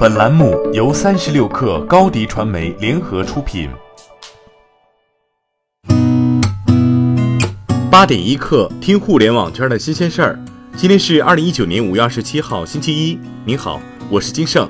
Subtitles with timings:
[0.00, 3.68] 本栏目由三十六氪高低传媒联合出品。
[7.90, 10.40] 八点一刻，听互联网圈的新鲜事儿。
[10.74, 13.18] 今天是二零一九年五月二十七号，星期一。
[13.44, 13.78] 您好，
[14.08, 14.66] 我是金盛。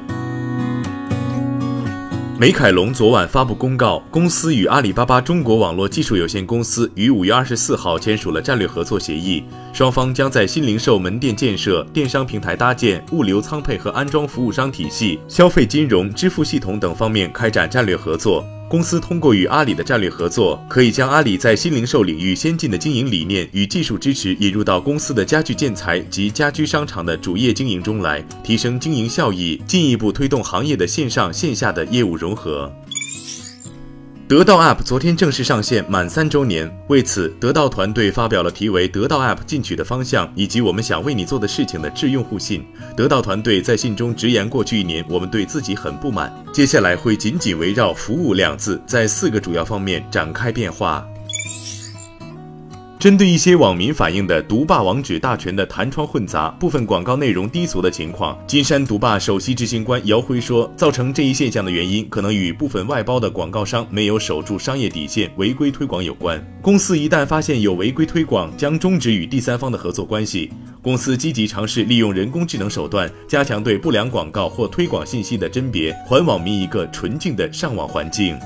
[2.40, 9.44] 美凯龙昨晚发布公告，公司与阿里巴巴中国网络技术有限公司于五月二十四号签署了战略合作协议，
[9.74, 18.42] 双方将在新零售门店建设、电商平台搭建、物流仓配和安装服务商体系、消费金融、支付系统等方面开展战略合作。
[18.70, 32.72] 公司通过与阿里的战略合作，可以将阿里在新零售领域先进的经营理念与技术支持引入到公司的家具建材及家居商场的主业经营中来，提升经营效益，进一步推动行业的线上线下的业务融合。
[34.30, 42.64] 得到 App 昨天正式上线满三周年，为此，得到团队发表了题为《得到 App 进取的方向》以及我们想为你做的事情的致用户信。
[42.96, 51.04] 得到团队在信中直言，过去一年我们对自己很不满，接下来会紧紧围绕“服务”两字，在四个主要方面展开变化。
[53.00, 66.46] 针对一些网民反映的“独霸网址大全”的弹窗混杂、部分广告内容低俗的情况，金山独霸首席执行官姚辉说，造成这一现象的原因，可能与部分外包的广告商没有守住商业底线、违规推广有关。
[66.60, 70.50] 公司一旦发现有违规推广，将终止与第三方的合作关系。
[70.82, 78.38] 公司积极尝试利用人工智能手段，加强对不良广告或推广信息的甄别，还网民一个纯净的上网环境。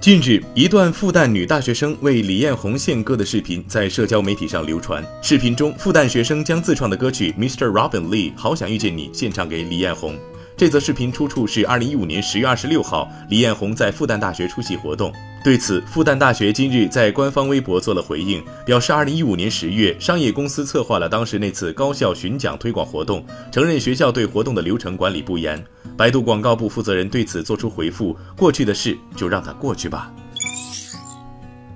[0.00, 5.04] 近日，一段复旦女大学生为李彦宏献歌的视频在社交媒体上流传。
[5.20, 7.66] 视频中，复旦学生将自创的歌曲《Mr.
[7.66, 10.16] Robin Lee 好想遇见你》献唱给李彦宏。
[10.58, 15.12] 这则视频出处是2015年10月26号，李彦宏在复旦大学出席活动。
[15.44, 25.64] 对此，复旦大学今日在官方微博做了回应，表示2015年10月，商业公司策划了当时那次高校巡讲推广活动，承认学校对活动的流程管理不严。
[25.96, 30.12] 百度广告部负责人对此作出回复：“过去的事就让它过去吧。”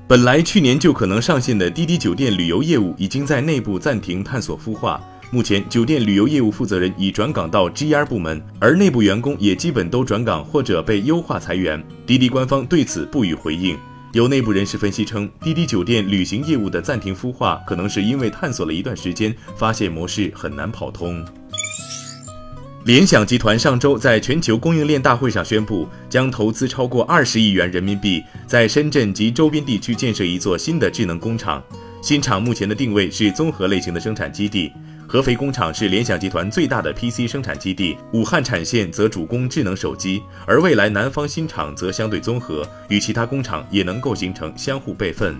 [0.08, 5.00] 本来去年就可能上线的滴滴酒店旅游业务，已经在内部暂停探索孵化。
[5.34, 11.82] 目前，酒店旅游业务负责人已转岗到 GR 部门，而内部员工也基本都转岗或者被优化裁员。
[12.04, 13.74] 滴滴官方对此不予回应。
[14.12, 21.24] 有内部人士分析称，滴滴酒店旅行业务的暂停孵化，可能是因为探索了一段时间，发现模式很难跑通。
[22.84, 31.62] 联想集团上周在全球供应链大会上宣布，将投资超过二十亿元人民币，在深圳及周边地区建设一座新的智能工厂。
[32.02, 34.70] 新厂目前的定位是综合类型的生产基地。
[35.12, 45.36] 合肥工厂是联想集团最大的 PC 生产基地，武汉产线则主攻智能手机，而未来南方新厂则相对综合，与其他工厂也能够形成相互备份。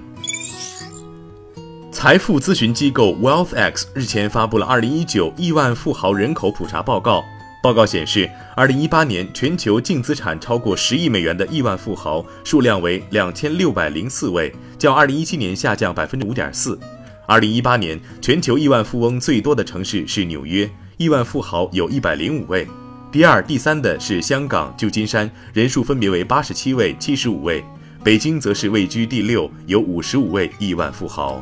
[1.91, 7.25] 财富咨询机构 WealthX 日前发布了2019亿万富豪人口普查报告。
[7.63, 8.29] 报告显示
[8.59, 16.79] ，2018年全球净资产超过十亿美元的亿万富豪数量为2604位，较2017年下降5.4%。
[17.25, 22.67] 二零一八年，全球亿万富翁最多的城市是纽约，亿万富豪有一百零五位。
[23.13, 27.65] 第二、第三的是香港、旧金山，人数分别为八十七位、七十五位。
[28.03, 31.41] 北京则是位居第六，有五十五位亿万富豪。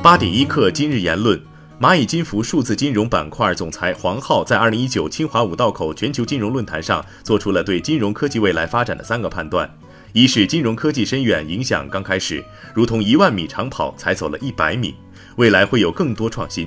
[0.00, 1.40] 八点一刻，今日言论：
[1.80, 9.68] 蚂蚁金服数字金融板块总裁黄浩在二零一九清华五道口全球金融论坛上做出了对金融科技未来发展的三个判断。
[10.14, 12.42] 一是金融科技深远影响刚开始，
[12.74, 14.94] 如同一万米长跑才走了一百米，
[15.36, 16.66] 未来会有更多创新；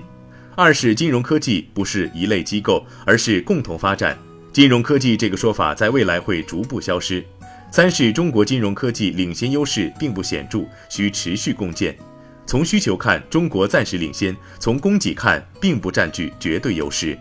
[0.56, 4.18] 二是金融科技不是一类机构，而是共同发展，
[4.54, 7.24] 金融科技这个说法在未来会逐步消失；
[7.72, 11.98] 三是中国金融科技领先优势并不显著，需持续共建。
[12.46, 17.18] 从需求看，中国暂时领先；从供给看，并不占据绝对优势。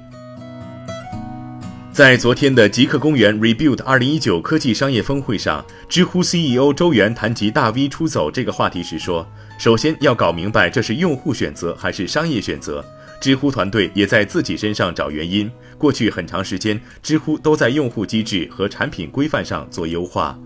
[2.00, 9.30] 在昨天的极客公园 Rebuild 二零一九科技商业峰会上，知乎 CEO 周源谈及大 V 出走这个话题时说
[9.60, 12.82] ：“首先要搞明白这是用户选择还是商业选择。
[13.20, 15.52] 知乎团队也在自己身上找原因。
[15.76, 20.38] 过去很长时间，知乎都在用户机制和产品规范上做优化。”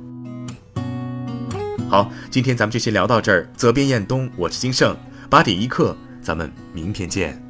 [1.88, 3.48] 好，今天咱们就先聊到这儿。
[3.56, 4.96] 责编：彦东，我是金盛，
[5.30, 7.43] 八点一刻，咱们明天见。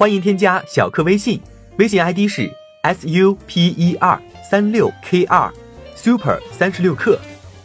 [0.00, 1.38] 欢迎添加小课微信，
[1.76, 2.50] 微信 ID 是
[2.80, 4.18] s u p e r
[4.50, 5.52] 三六 k 二
[5.94, 7.20] super 三十六课，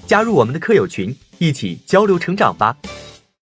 [0.05, 2.75] 加入我们的课友群，一起交流成长吧。